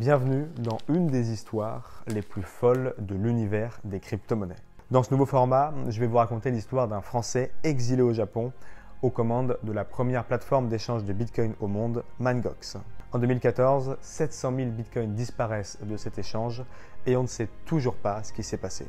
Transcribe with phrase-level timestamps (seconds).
[0.00, 4.56] Bienvenue dans une des histoires les plus folles de l'univers des crypto-monnaies.
[4.90, 8.50] Dans ce nouveau format, je vais vous raconter l'histoire d'un Français exilé au Japon
[9.02, 12.78] aux commandes de la première plateforme d'échange de Bitcoin au monde, Mangox.
[13.12, 16.64] En 2014, 700 000 Bitcoins disparaissent de cet échange
[17.04, 18.86] et on ne sait toujours pas ce qui s'est passé.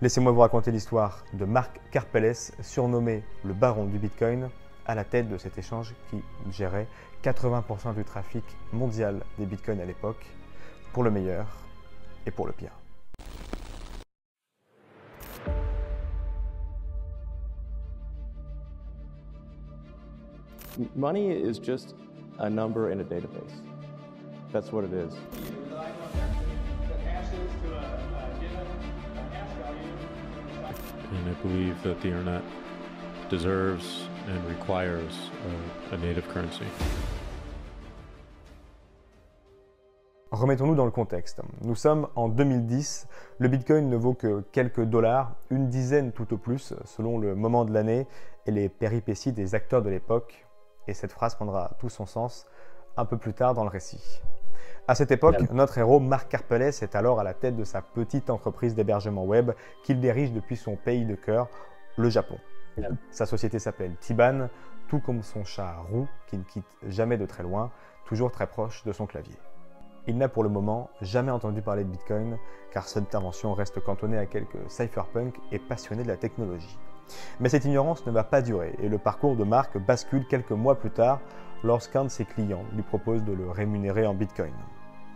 [0.00, 4.48] Laissez-moi vous raconter l'histoire de Marc Karpeles, surnommé le baron du Bitcoin,
[4.86, 6.86] à la tête de cet échange qui gérait
[7.22, 10.24] 80% du trafic mondial des bitcoins à l'époque,
[10.92, 11.46] pour le meilleur
[12.26, 12.72] et pour le pire.
[20.94, 21.94] Money is just
[22.38, 23.62] a number in a database.
[24.52, 25.14] That's what it is.
[31.12, 32.42] And I believe that the internet
[33.30, 35.30] deserves and requires
[35.90, 36.66] a, a native currency.
[40.36, 41.40] Remettons-nous dans le contexte.
[41.62, 46.36] Nous sommes en 2010, le Bitcoin ne vaut que quelques dollars, une dizaine tout au
[46.36, 48.06] plus, selon le moment de l'année
[48.44, 50.46] et les péripéties des acteurs de l'époque.
[50.88, 52.46] Et cette phrase prendra tout son sens
[52.98, 54.20] un peu plus tard dans le récit.
[54.86, 58.28] À cette époque, notre héros Marc Carpeles est alors à la tête de sa petite
[58.28, 59.52] entreprise d'hébergement web
[59.84, 61.48] qu'il dirige depuis son pays de cœur,
[61.96, 62.36] le Japon.
[63.10, 64.50] Sa société s'appelle Tiban,
[64.88, 67.70] tout comme son chat Roux, qui ne quitte jamais de très loin,
[68.04, 69.38] toujours très proche de son clavier.
[70.08, 72.38] Il n'a pour le moment jamais entendu parler de Bitcoin,
[72.70, 76.78] car cette intervention reste cantonnée à quelques cypherpunks et passionnés de la technologie.
[77.40, 80.76] Mais cette ignorance ne va pas durer, et le parcours de Marc bascule quelques mois
[80.76, 81.20] plus tard
[81.64, 84.54] lorsqu'un de ses clients lui propose de le rémunérer en Bitcoin.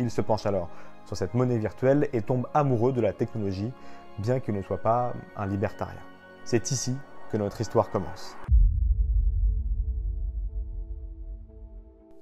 [0.01, 0.69] Il se penche alors
[1.05, 3.73] sur cette monnaie virtuelle et tombe amoureux de la technologie,
[4.19, 6.01] bien qu'il ne soit pas un libertarien.
[6.45, 6.97] C'est ici
[7.31, 8.37] que notre histoire commence.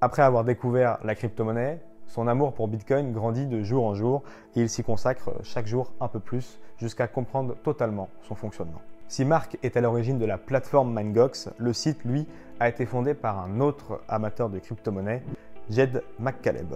[0.00, 4.22] Après avoir découvert la crypto-monnaie, son amour pour Bitcoin grandit de jour en jour
[4.56, 8.80] et il s'y consacre chaque jour un peu plus jusqu'à comprendre totalement son fonctionnement.
[9.08, 12.26] Si Mark est à l'origine de la plateforme MindGox, le site, lui,
[12.60, 15.22] a été fondé par un autre amateur de crypto-monnaie,
[15.70, 16.74] Jed McCaleb.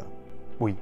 [0.61, 0.77] Oui,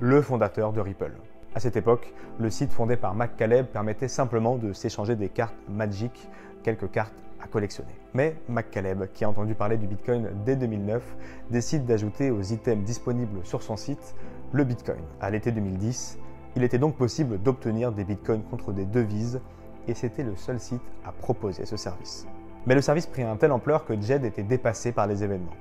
[0.00, 1.12] le fondateur de Ripple.
[1.54, 6.28] À cette époque, le site fondé par McCaleb permettait simplement de s'échanger des cartes Magic,
[6.62, 7.94] quelques cartes à collectionner.
[8.14, 11.02] Mais McCaleb, qui a entendu parler du Bitcoin dès 2009,
[11.50, 14.14] décide d'ajouter aux items disponibles sur son site
[14.52, 15.00] le Bitcoin.
[15.20, 16.18] À l'été 2010,
[16.56, 19.40] il était donc possible d'obtenir des Bitcoins contre des devises
[19.86, 22.26] et c'était le seul site à proposer ce service.
[22.66, 25.52] Mais le service prit un telle ampleur que Jed était dépassé par les événements.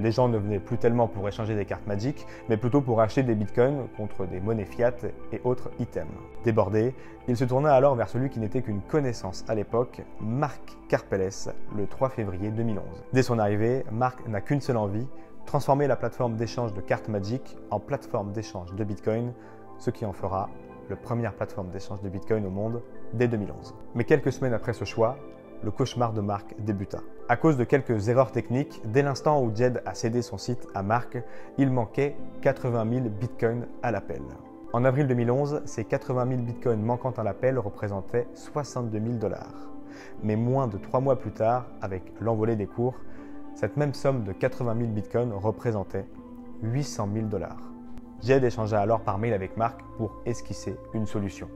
[0.00, 3.22] Les gens ne venaient plus tellement pour échanger des cartes Magic, mais plutôt pour acheter
[3.22, 4.94] des bitcoins contre des monnaies fiat
[5.30, 6.08] et autres items.
[6.42, 6.94] Débordé,
[7.28, 11.86] il se tourna alors vers celui qui n'était qu'une connaissance à l'époque, Marc Carpeles, le
[11.86, 12.82] 3 février 2011.
[13.12, 15.06] Dès son arrivée, Marc n'a qu'une seule envie,
[15.44, 19.34] transformer la plateforme d'échange de cartes Magic en plateforme d'échange de bitcoin,
[19.78, 20.48] ce qui en fera
[20.88, 22.82] la première plateforme d'échange de bitcoin au monde
[23.12, 23.74] dès 2011.
[23.94, 25.18] Mais quelques semaines après ce choix,
[25.62, 27.00] le cauchemar de Marc débuta.
[27.28, 30.82] À cause de quelques erreurs techniques, dès l'instant où Jed a cédé son site à
[30.82, 31.18] Marc,
[31.58, 34.22] il manquait 80 000 bitcoins à l'appel.
[34.72, 39.70] En avril 2011, ces 80 000 bitcoins manquant à l'appel représentaient 62 000 dollars.
[40.22, 42.94] Mais moins de trois mois plus tard, avec l'envolée des cours,
[43.54, 46.06] cette même somme de 80 000 bitcoins représentait
[46.62, 47.70] 800 000 dollars.
[48.22, 51.48] Jed échangea alors par mail avec Marc pour esquisser une solution.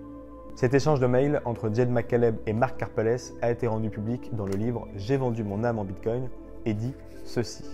[0.56, 4.46] Cet échange de mails entre Jed McCaleb et Marc Carpeles a été rendu public dans
[4.46, 6.28] le livre J'ai vendu mon âme en Bitcoin
[6.64, 6.94] et dit
[7.24, 7.64] ceci.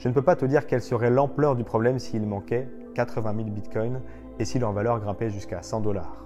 [0.00, 3.48] Je ne peux pas te dire quelle serait l'ampleur du problème s'il manquait 80 000
[3.50, 4.00] bitcoins
[4.40, 6.24] et si leur valeur grimpait jusqu'à 100 dollars.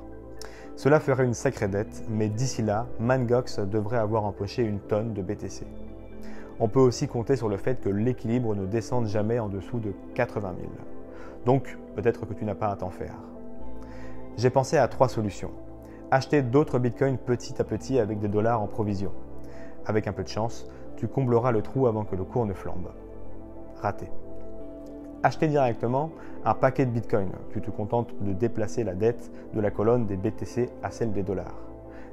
[0.75, 5.21] Cela ferait une sacrée dette, mais d'ici là, Mangox devrait avoir empoché une tonne de
[5.21, 5.67] BTC.
[6.61, 9.93] On peut aussi compter sur le fait que l'équilibre ne descende jamais en dessous de
[10.15, 10.71] 80 000.
[11.45, 13.17] Donc, peut-être que tu n'as pas à t'en faire.
[14.39, 15.51] J'ai pensé à trois solutions.
[16.11, 19.13] Acheter d'autres bitcoins petit à petit avec des dollars en provision.
[19.85, 20.67] Avec un peu de chance,
[20.97, 22.93] tu combleras le trou avant que le cours ne flambe.
[23.83, 24.11] Raté.
[25.23, 26.11] Acheter directement
[26.47, 27.33] un paquet de bitcoins.
[27.51, 31.23] Tu te contentes de déplacer la dette de la colonne des BTC à celle des
[31.23, 31.59] dollars.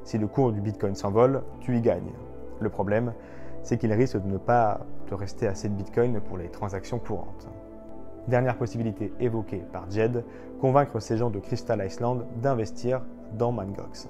[0.03, 2.13] Si le cours du bitcoin s'envole, tu y gagnes.
[2.59, 3.13] Le problème,
[3.63, 7.47] c'est qu'il risque de ne pas te rester assez de bitcoin pour les transactions courantes.
[8.27, 10.23] Dernière possibilité évoquée par Jed,
[10.61, 13.01] convaincre ces gens de Crystal Island d'investir
[13.37, 14.09] dans Mangox.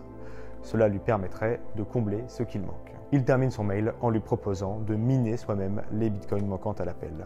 [0.62, 2.94] Cela lui permettrait de combler ce qu'il manque.
[3.12, 7.26] Il termine son mail en lui proposant de miner soi-même les bitcoins manquants à l'appel.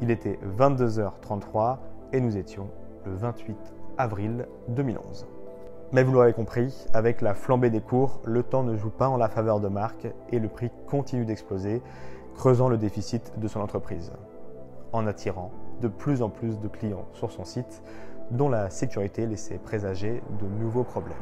[0.00, 1.78] Il était 22h33
[2.12, 2.68] et nous étions
[3.06, 3.56] le 28
[3.98, 5.26] avril 2011.
[5.92, 9.18] Mais vous l'aurez compris, avec la flambée des cours, le temps ne joue pas en
[9.18, 11.82] la faveur de Marc et le prix continue d'exploser,
[12.34, 14.10] creusant le déficit de son entreprise.
[14.92, 15.50] En attirant
[15.82, 17.82] de plus en plus de clients sur son site,
[18.30, 21.16] dont la sécurité laissait présager de nouveaux problèmes.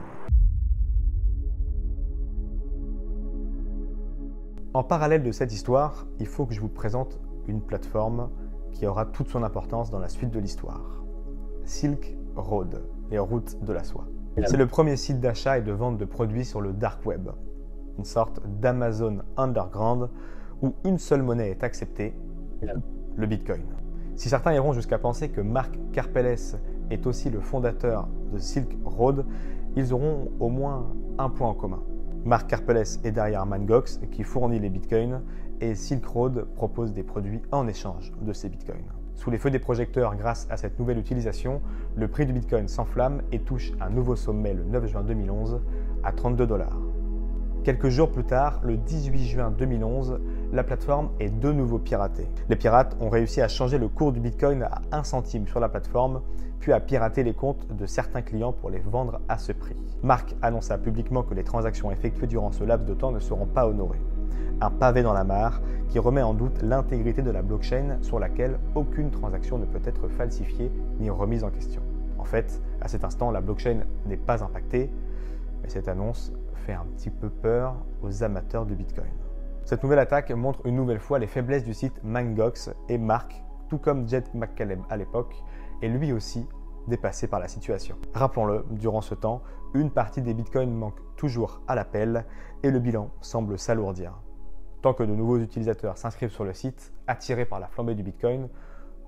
[4.72, 7.18] En parallèle de cette histoire, il faut que je vous présente
[7.48, 8.30] une plateforme
[8.70, 11.02] qui aura toute son importance dans la suite de l'histoire.
[11.64, 14.06] Silk Road, les routes de la soie.
[14.46, 17.30] C'est le premier site d'achat et de vente de produits sur le dark web,
[17.98, 20.08] une sorte d'Amazon underground
[20.62, 22.14] où une seule monnaie est acceptée,
[23.16, 23.79] le Bitcoin.
[24.20, 26.58] Si certains iront jusqu'à penser que Marc Karpeles
[26.90, 29.24] est aussi le fondateur de Silk Road,
[29.76, 31.80] ils auront au moins un point en commun.
[32.26, 35.22] Marc Karpeles est derrière Mangox qui fournit les bitcoins
[35.62, 38.92] et Silk Road propose des produits en échange de ces bitcoins.
[39.14, 41.62] Sous les feux des projecteurs, grâce à cette nouvelle utilisation,
[41.96, 45.62] le prix du bitcoin s'enflamme et touche un nouveau sommet le 9 juin 2011
[46.04, 46.78] à 32 dollars.
[47.64, 50.20] Quelques jours plus tard, le 18 juin 2011,
[50.52, 52.28] la plateforme est de nouveau piratée.
[52.48, 55.68] Les pirates ont réussi à changer le cours du bitcoin à 1 centime sur la
[55.68, 56.22] plateforme
[56.58, 59.76] puis à pirater les comptes de certains clients pour les vendre à ce prix.
[60.02, 63.66] Marc annonça publiquement que les transactions effectuées durant ce laps de temps ne seront pas
[63.66, 64.02] honorées.
[64.60, 68.58] Un pavé dans la mare qui remet en doute l'intégrité de la blockchain sur laquelle
[68.74, 71.80] aucune transaction ne peut être falsifiée ni remise en question.
[72.18, 74.90] En fait, à cet instant, la blockchain n'est pas impactée,
[75.62, 76.30] mais cette annonce
[76.66, 79.08] fait un petit peu peur aux amateurs de Bitcoin.
[79.64, 83.78] Cette nouvelle attaque montre une nouvelle fois les faiblesses du site Mangox et Marc, tout
[83.78, 85.34] comme Jet McCallum à l'époque,
[85.82, 86.46] est lui aussi
[86.88, 87.96] dépassé par la situation.
[88.14, 89.42] Rappelons-le, durant ce temps,
[89.74, 92.24] une partie des bitcoins manque toujours à l'appel
[92.62, 94.14] et le bilan semble s'alourdir.
[94.82, 98.48] Tant que de nouveaux utilisateurs s'inscrivent sur le site, attirés par la flambée du bitcoin,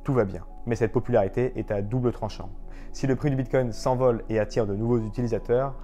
[0.04, 0.44] tout va bien.
[0.66, 2.50] Mais cette popularité est à double tranchant.
[2.92, 5.74] Si le prix du bitcoin s'envole et attire de nouveaux utilisateurs,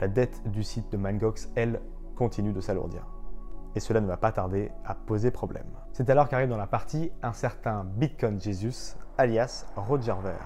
[0.00, 1.80] la dette du site de Mangox, elle,
[2.16, 3.13] continue de s'alourdir.
[3.76, 5.66] Et cela ne va pas tarder à poser problème.
[5.92, 10.38] C'est alors qu'arrive dans la partie un certain Bitcoin Jesus, alias Roger Ver.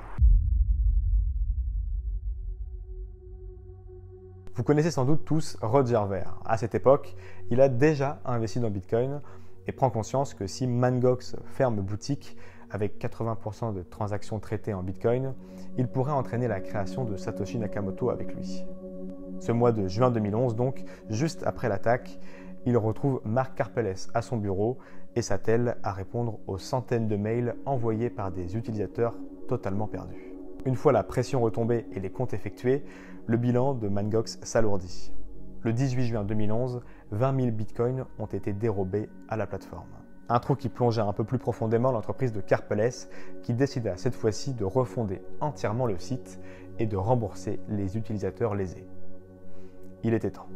[4.55, 6.39] Vous connaissez sans doute tous Roger Ver.
[6.45, 7.15] À cette époque,
[7.51, 9.21] il a déjà investi dans Bitcoin
[9.67, 12.37] et prend conscience que si Mangox ferme boutique
[12.71, 15.35] avec 80% de transactions traitées en Bitcoin,
[15.77, 18.65] il pourrait entraîner la création de Satoshi Nakamoto avec lui.
[19.39, 22.19] Ce mois de juin 2011, donc, juste après l'attaque,
[22.69, 24.77] il retrouve Marc Karpeles à son bureau
[25.17, 29.15] et s'attelle à répondre aux centaines de mails envoyés par des utilisateurs
[29.49, 30.35] totalement perdus.
[30.67, 32.85] Une fois la pression retombée et les comptes effectués,
[33.27, 35.15] le bilan de Mangox s'alourdit.
[35.63, 39.89] Le 18 juin 2011, 20 000 bitcoins ont été dérobés à la plateforme.
[40.29, 43.09] Un trou qui plongeait un peu plus profondément l'entreprise de Karpeles,
[43.43, 46.39] qui décida cette fois-ci de refonder entièrement le site
[46.79, 48.87] et de rembourser les utilisateurs lésés.
[50.05, 50.49] Il était temps.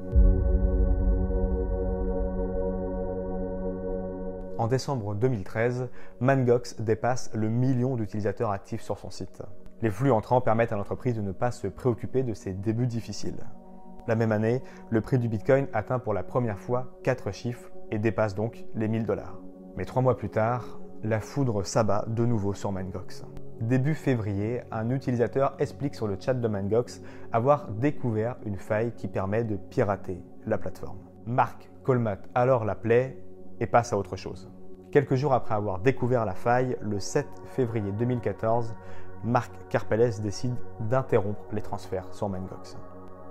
[4.63, 5.89] En décembre 2013,
[6.21, 9.43] Mangox dépasse le million d'utilisateurs actifs sur son site.
[9.81, 13.45] Les flux entrants permettent à l'entreprise de ne pas se préoccuper de ses débuts difficiles.
[14.07, 17.99] La même année, le prix du Bitcoin atteint pour la première fois 4 chiffres et
[17.99, 19.37] dépasse donc les 1000 dollars.
[19.77, 23.25] Mais trois mois plus tard, la foudre s'abat de nouveau sur Mangox.
[23.63, 29.09] Début février, un utilisateur explique sur le chat de Mangox avoir découvert une faille qui
[29.09, 31.01] permet de pirater la plateforme.
[31.27, 33.19] Marc Colmat alors l'appelait
[33.63, 34.51] et passe à autre chose.
[34.91, 38.75] Quelques jours après avoir découvert la faille, le 7 février 2014,
[39.25, 42.77] Marc Karpeles décide d'interrompre les transferts sur Mangox.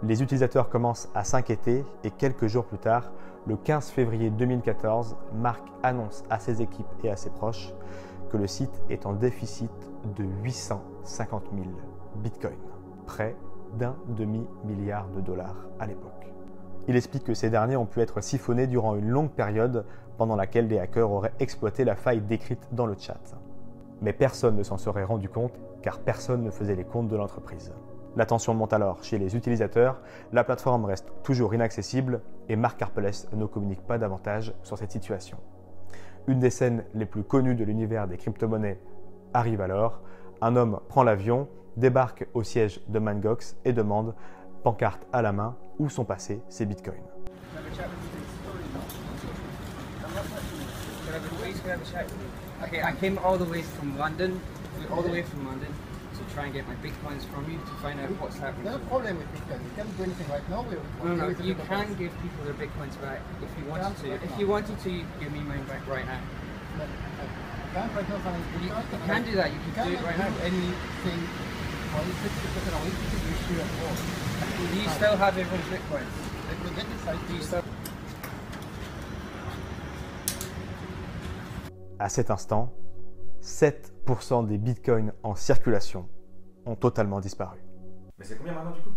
[0.04, 3.12] Les utilisateurs commencent à s'inquiéter et quelques jours plus tard,
[3.46, 7.74] le 15 février 2014, Marc annonce à ses équipes et à ses proches
[8.32, 9.72] que le site est en déficit
[10.16, 11.66] de 850 000
[12.16, 12.56] bitcoins,
[13.06, 13.36] près
[13.74, 16.31] d'un demi-milliard de dollars à l'époque.
[16.88, 19.86] Il explique que ces derniers ont pu être siphonnés durant une longue période
[20.18, 23.36] pendant laquelle des hackers auraient exploité la faille décrite dans le chat.
[24.02, 27.72] Mais personne ne s'en serait rendu compte car personne ne faisait les comptes de l'entreprise.
[28.18, 30.02] La tension monte alors chez les utilisateurs,
[30.34, 35.38] la plateforme reste toujours inaccessible et Marc Karpeles ne communique pas davantage sur cette situation.
[36.28, 38.80] Une des scènes les plus connues de l'univers des crypto-monnaies
[39.34, 40.02] arrive alors.
[40.42, 41.48] Un homme prend l'avion,
[41.78, 44.14] débarque au siège de Mangox et demande,
[44.64, 47.02] pancarte à la main, où sont passés ses bitcoins.
[52.64, 54.40] Okay, I came all the way from London,
[54.92, 55.68] all the way from London
[56.16, 58.72] to try and get my bitcoins from you to find out what's happening.
[58.72, 59.60] No problem with Bitcoin.
[59.66, 60.64] We can't do anything right now.
[61.04, 61.98] No, no, you to the can boss.
[61.98, 64.08] give people their bitcoins back if you wanted to.
[64.08, 66.22] Yeah, If you wanted to, you give me mine back right now.
[66.78, 69.02] But I can't right now find You, Bitcoin.
[69.02, 69.50] you can do that.
[69.50, 70.46] You You can do cannot it right do now.
[70.46, 71.20] anything.
[71.92, 74.31] Well, it's 60% away because you issue at all.
[74.42, 75.62] Do you still have everyone's?
[82.00, 82.74] À cet instant,
[83.44, 86.08] 7% des bitcoins en circulation
[86.66, 87.60] ont totalement disparu.
[88.18, 88.90] Mais c'est combien maintenant du coup?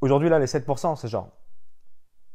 [0.00, 1.30] Aujourd'hui, là, les 7%, c'est genre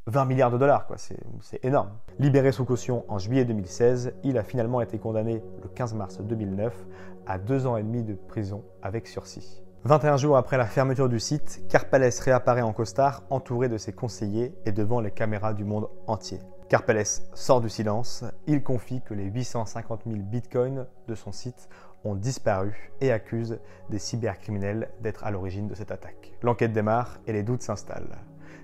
[0.07, 0.97] 20 milliards de dollars, quoi.
[0.97, 1.91] C'est c'est énorme.
[2.19, 6.85] Libéré sous caution en juillet 2016, il a finalement été condamné le 15 mars 2009
[7.25, 9.64] à deux ans et demi de prison avec sursis.
[9.87, 14.55] 21 jours après la fermeture du site, Carpales réapparaît en costard entouré de ses conseillers
[14.65, 16.39] et devant les caméras du monde entier.
[16.69, 21.69] Carpales sort du silence, il confie que les 850 000 bitcoins de son site
[22.03, 23.59] ont disparu et accuse
[23.91, 26.33] des cybercriminels d'être à l'origine de cette attaque.
[26.41, 28.17] L'enquête démarre et les doutes s'installent.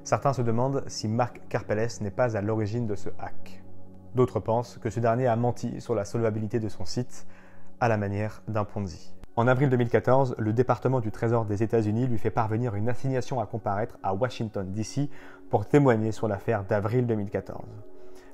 [0.04, 3.62] Certains se demandent si Marc Carpelles n'est pas à l'origine de ce hack.
[4.16, 7.28] D'autres pensent que ce dernier a menti sur la solvabilité de son site
[7.80, 9.21] à la manière d'un Ponzi.
[9.38, 13.46] En avril 2014, le département du Trésor des États-Unis lui fait parvenir une assignation à
[13.46, 15.10] comparaître à Washington, D.C.
[15.50, 17.64] pour témoigner sur l'affaire d'avril 2014.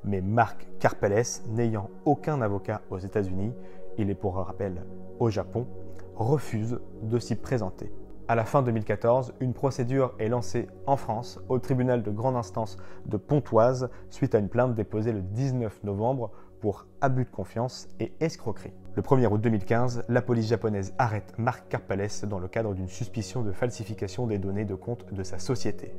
[0.06, 3.54] Mais Marc Carpelles, n'ayant aucun avocat aux États-Unis,
[4.00, 4.84] il est pour rappel
[5.20, 5.68] au Japon,
[6.16, 7.92] refuse de s'y présenter.
[8.30, 12.76] À la fin 2014, une procédure est lancée en France au tribunal de grande instance
[13.06, 18.12] de Pontoise suite à une plainte déposée le 19 novembre pour abus de confiance et
[18.20, 18.74] escroquerie.
[18.96, 23.44] Le 1er août 2015, la police japonaise arrête Marc Carpales dans le cadre d'une suspicion
[23.44, 25.96] de falsification des données de compte de sa société.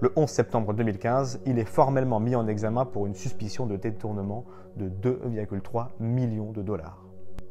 [0.00, 4.46] Le 11 septembre 2015, il est formellement mis en examen pour une suspicion de détournement
[4.76, 7.04] de 2,3 millions de dollars.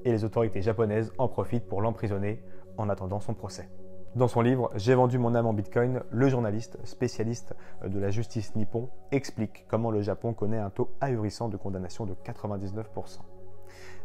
[0.03, 2.41] Et les autorités japonaises en profitent pour l'emprisonner
[2.77, 3.69] en attendant son procès.
[4.15, 7.53] Dans son livre J'ai vendu mon âme en Bitcoin, le journaliste spécialiste
[7.85, 12.13] de la justice nippon explique comment le Japon connaît un taux ahurissant de condamnation de
[12.13, 13.19] 99%.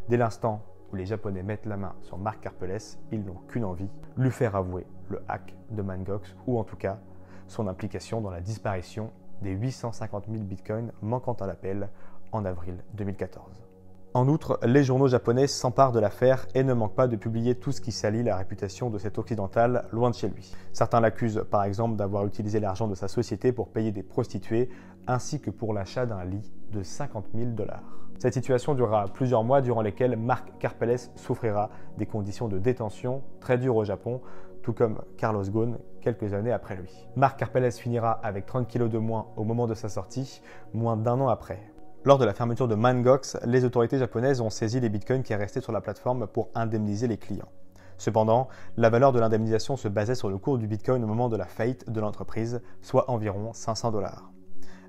[0.08, 2.80] Dès l'instant où les Japonais mettent la main sur Marc Carpelles,
[3.12, 6.98] ils n'ont qu'une envie, lui faire avouer le hack de Mangox ou en tout cas
[7.46, 9.12] son implication dans la disparition
[9.42, 11.88] des 850 000 bitcoins manquant à l'appel
[12.32, 13.69] en avril 2014.
[14.12, 17.70] En outre, les journaux japonais s'emparent de l'affaire et ne manquent pas de publier tout
[17.70, 20.52] ce qui salit la réputation de cet occidental loin de chez lui.
[20.72, 24.68] Certains l'accusent par exemple d'avoir utilisé l'argent de sa société pour payer des prostituées
[25.06, 27.84] ainsi que pour l'achat d'un lit de 50 000 dollars.
[28.18, 33.58] Cette situation durera plusieurs mois durant lesquels Marc Carpelles souffrira des conditions de détention très
[33.58, 34.20] dures au Japon,
[34.64, 36.90] tout comme Carlos Ghosn quelques années après lui.
[37.14, 40.42] Marc Carpelles finira avec 30 kilos de moins au moment de sa sortie,
[40.74, 41.60] moins d'un an après.
[42.02, 45.61] Lors de la fermeture de Mangox, les autorités japonaises ont saisi les bitcoins qui restaient
[45.61, 47.50] sur la plateforme pour indemniser les clients.
[47.99, 51.37] Cependant, la valeur de l'indemnisation se basait sur le cours du bitcoin au moment de
[51.37, 54.33] la faillite de l'entreprise, soit environ 500 dollars.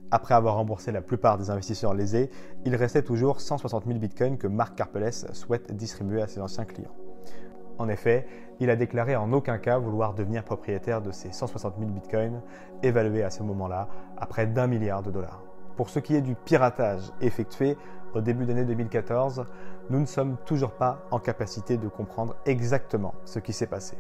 [0.10, 2.30] Après avoir remboursé la plupart des investisseurs lésés,
[2.63, 6.96] il restait toujours 160 000 bitcoins que Marc Carpelles souhaite distribuer à ses anciens clients.
[7.77, 8.25] En effet,
[8.62, 12.41] il a déclaré en aucun cas vouloir devenir propriétaire de ces 160 000 bitcoins,
[12.84, 15.50] évalués à ce moment-là à près d'un milliard de dollars.
[15.75, 17.77] Pour ce qui est du piratage effectué
[18.13, 19.45] au début d'année 2014,
[19.89, 23.97] nous ne sommes toujours pas en capacité de comprendre exactement ce qui s'est passé.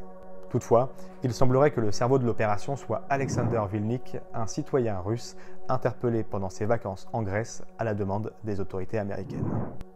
[0.49, 0.91] Toutefois,
[1.23, 5.37] il semblerait que le cerveau de l'opération soit Alexander Vilnik, un citoyen russe
[5.69, 9.47] interpellé pendant ses vacances en Grèce à la demande des autorités américaines.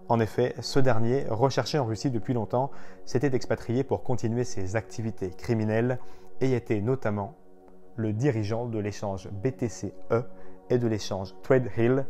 [0.07, 2.71] En effet, ce dernier, recherché en Russie depuis longtemps,
[3.05, 5.99] s'était expatrié pour continuer ses activités criminelles
[6.39, 7.35] et était notamment
[7.95, 10.23] le dirigeant de l'échange BTC-E
[10.69, 12.05] et de l'échange TradeHill,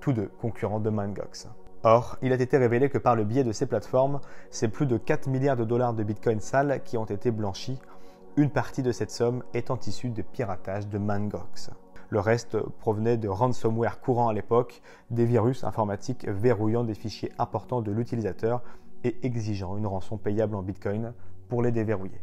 [0.00, 1.48] tous deux concurrents de Mangox.
[1.82, 4.20] Or, il a été révélé que par le biais de ces plateformes,
[4.50, 7.78] c'est plus de 4 milliards de dollars de bitcoin sales qui ont été blanchis,
[8.36, 11.70] une partie de cette somme étant issue de piratage de Mangox.
[12.10, 17.82] Le reste provenait de ransomware courant à l'époque, des virus informatiques verrouillant des fichiers importants
[17.82, 18.62] de l'utilisateur
[19.04, 21.14] et exigeant une rançon payable en bitcoin
[21.48, 22.20] pour les déverrouiller.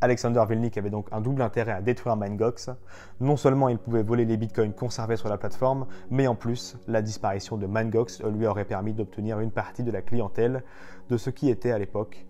[0.00, 2.70] Alexander Vilnik avait donc un double intérêt à détruire Mangox.
[3.20, 7.02] Non seulement il pouvait voler les bitcoins conservés sur la plateforme, mais en plus, la
[7.02, 10.62] disparition de Mangox lui aurait permis d'obtenir une partie de la clientèle
[11.10, 12.26] de ce qui était à l'époque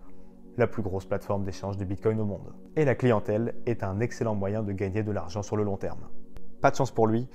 [0.57, 2.53] la plus grosse plateforme d'échange de bitcoin au monde.
[2.75, 6.09] Et la clientèle est un excellent moyen de gagner de l'argent sur le long terme.
[6.61, 7.29] Pas de chance pour lui,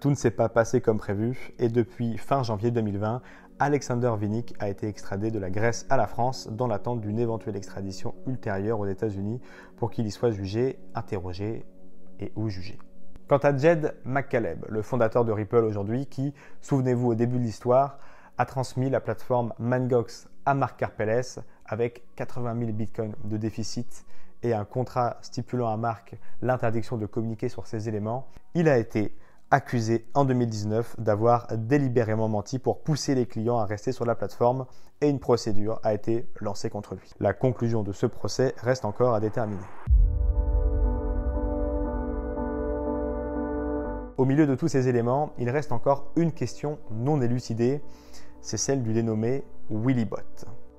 [0.00, 3.20] tout ne s'est pas passé comme prévu, et depuis fin janvier 2020,
[3.62, 7.56] Alexander Vinnik a été extradé de la Grèce à la France dans l'attente d'une éventuelle
[7.56, 9.38] extradition ultérieure aux États-Unis
[9.76, 11.66] pour qu'il y soit jugé, interrogé
[12.20, 12.78] et ou jugé.
[13.28, 17.98] Quant à Jed McCaleb, le fondateur de Ripple aujourd'hui, qui, souvenez-vous au début de l'histoire,
[18.38, 21.22] a transmis la plateforme Mangox à Marc Carpelles
[21.66, 24.06] avec 80 000 bitcoins de déficit
[24.42, 29.14] et un contrat stipulant à Marc l'interdiction de communiquer sur ces éléments, il a été
[29.50, 34.66] accusé en 2019 d'avoir délibérément menti pour pousser les clients à rester sur la plateforme
[35.00, 37.10] et une procédure a été lancée contre lui.
[37.18, 39.60] La conclusion de ce procès reste encore à déterminer.
[44.16, 47.80] Au milieu de tous ces éléments, il reste encore une question non élucidée,
[48.42, 50.18] c'est celle du dénommé Willybot.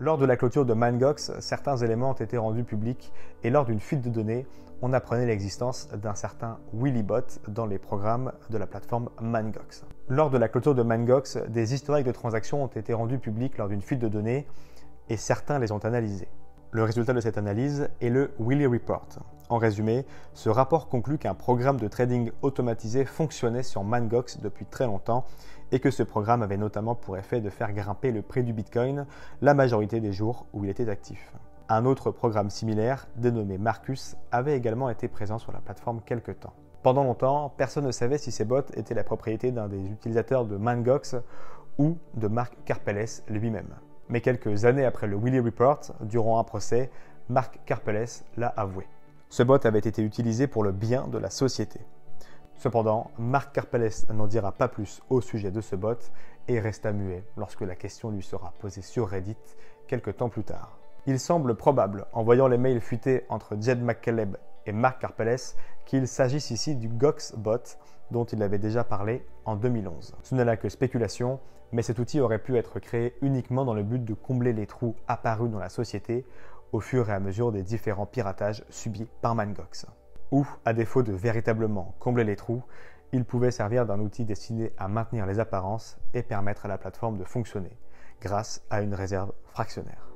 [0.01, 3.79] Lors de la clôture de Mangox, certains éléments ont été rendus publics et lors d'une
[3.79, 4.47] fuite de données,
[4.81, 9.85] on apprenait l'existence d'un certain Willybot dans les programmes de la plateforme Mangox.
[10.09, 13.67] Lors de la clôture de Mangox, des historiques de transactions ont été rendus publics lors
[13.67, 14.47] d'une fuite de données
[15.07, 16.29] et certains les ont analysés.
[16.71, 19.07] Le résultat de cette analyse est le Willy Report.
[19.51, 24.85] En résumé, ce rapport conclut qu'un programme de trading automatisé fonctionnait sur Mangox depuis très
[24.85, 25.25] longtemps
[25.73, 29.05] et que ce programme avait notamment pour effet de faire grimper le prix du Bitcoin
[29.41, 31.33] la majorité des jours où il était actif.
[31.67, 36.53] Un autre programme similaire, dénommé Marcus, avait également été présent sur la plateforme quelque temps.
[36.81, 40.55] Pendant longtemps, personne ne savait si ces bots étaient la propriété d'un des utilisateurs de
[40.55, 41.17] Mangox
[41.77, 43.75] ou de Mark Karpeles lui-même.
[44.07, 46.89] Mais quelques années après le Willy Report, durant un procès,
[47.27, 48.87] Mark Karpeles l'a avoué.
[49.31, 51.79] Ce bot avait été utilisé pour le bien de la société.
[52.55, 55.97] Cependant, Marc Karpeles n'en dira pas plus au sujet de ce bot
[56.49, 59.37] et resta muet lorsque la question lui sera posée sur Reddit
[59.87, 60.77] quelques temps plus tard.
[61.05, 64.35] Il semble probable, en voyant les mails fuités entre Jed McCaleb
[64.65, 67.77] et Marc Karpeles, qu'il s'agisse ici du Gox bot
[68.11, 70.13] dont il avait déjà parlé en 2011.
[70.23, 71.39] Ce n'est là que spéculation,
[71.71, 74.93] mais cet outil aurait pu être créé uniquement dans le but de combler les trous
[75.07, 76.25] apparus dans la société
[76.71, 79.85] au fur et à mesure des différents piratages subis par Mangox
[80.31, 82.63] ou, à défaut de véritablement combler les trous,
[83.11, 87.17] il pouvait servir d'un outil destiné à maintenir les apparences et permettre à la plateforme
[87.17, 87.77] de fonctionner,
[88.21, 90.07] grâce à une réserve fractionnaire.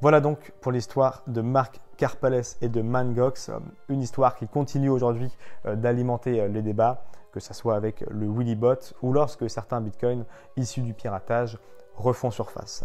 [0.00, 3.52] Voilà donc pour l'histoire de Marc Karpeles et de Mangox,
[3.88, 5.30] une histoire qui continue aujourd'hui
[5.64, 10.24] euh, d'alimenter euh, les débats, que ce soit avec le Willybot ou lorsque certains bitcoins
[10.56, 11.58] issus du piratage
[11.96, 12.84] refont surface.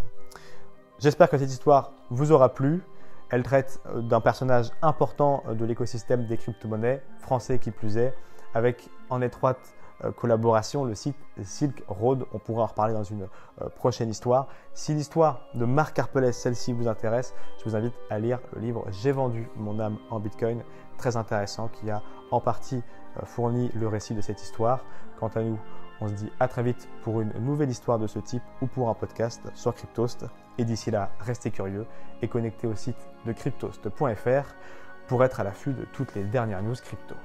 [1.00, 2.82] J'espère que cette histoire vous aura plu.
[3.30, 8.14] Elle traite euh, d'un personnage important euh, de l'écosystème des crypto-monnaies, français qui plus est,
[8.54, 12.26] avec en étroite euh, collaboration le site Silk Road.
[12.34, 13.28] On pourra en reparler dans une
[13.76, 14.48] prochaine histoire.
[14.74, 18.86] Si l'histoire de Marc Harpelès, celle-ci vous intéresse, je vous invite à lire le livre
[18.90, 20.64] J'ai vendu mon âme en Bitcoin,
[20.98, 22.82] très intéressant, qui a en partie
[23.26, 24.84] fourni le récit de cette histoire.
[25.20, 25.60] Quant à nous,
[26.00, 28.90] on se dit à très vite pour une nouvelle histoire de ce type ou pour
[28.90, 30.26] un podcast sur Cryptost.
[30.58, 31.86] Et d'ici là, restez curieux
[32.22, 34.54] et connectez au site de cryptost.fr
[35.08, 37.16] pour être à l'affût de toutes les dernières news crypto.